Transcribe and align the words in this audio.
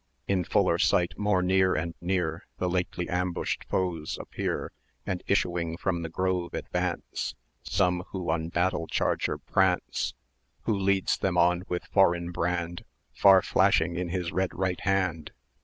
In 0.27 0.43
fuller 0.45 0.79
sight, 0.79 1.15
more 1.15 1.43
near 1.43 1.75
and 1.75 1.93
near, 2.01 2.47
The 2.57 2.67
lately 2.67 3.07
ambushed 3.07 3.65
foes 3.65 4.17
appear, 4.19 4.71
And, 5.05 5.21
issuing 5.27 5.77
from 5.77 6.01
the 6.01 6.09
grove, 6.09 6.55
advance 6.55 7.35
Some 7.61 8.05
who 8.07 8.31
on 8.31 8.49
battle 8.49 8.87
charger 8.87 9.37
prance. 9.37 10.15
Who 10.63 10.73
leads 10.75 11.19
them 11.19 11.37
on 11.37 11.65
with 11.69 11.83
foreign 11.85 12.31
brand 12.31 12.83
Far 13.13 13.43
flashing 13.43 13.95
in 13.95 14.09
his 14.09 14.31
red 14.31 14.49
right 14.55 14.79
hand? 14.81 15.33